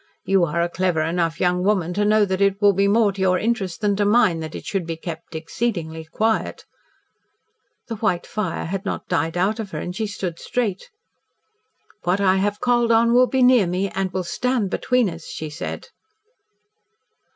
You 0.25 0.43
are 0.45 0.63
a 0.63 0.67
clever 0.67 1.03
enough 1.03 1.39
young 1.39 1.63
woman 1.63 1.93
to 1.93 2.03
know 2.03 2.25
that 2.25 2.41
it 2.41 2.59
will 2.59 2.73
be 2.73 2.87
more 2.87 3.11
to 3.11 3.21
your 3.21 3.37
interest 3.37 3.81
than 3.81 3.95
to 3.97 4.03
mine 4.03 4.39
that 4.39 4.55
it 4.55 4.65
shall 4.65 4.81
be 4.81 4.97
kept 4.97 5.35
exceedingly 5.35 6.05
quiet." 6.05 6.65
The 7.87 7.97
white 7.97 8.25
fire 8.25 8.65
had 8.65 8.83
not 8.83 9.07
died 9.07 9.37
out 9.37 9.59
of 9.59 9.69
her 9.69 9.79
and 9.79 9.95
she 9.95 10.07
stood 10.07 10.39
straight. 10.39 10.89
"What 12.03 12.19
I 12.19 12.37
have 12.37 12.59
called 12.59 12.91
on 12.91 13.13
will 13.13 13.27
be 13.27 13.43
near 13.43 13.67
me, 13.67 13.91
and 13.91 14.11
will 14.11 14.23
stand 14.23 14.71
between 14.71 15.07
us," 15.07 15.27
she 15.27 15.51
said. 15.51 15.89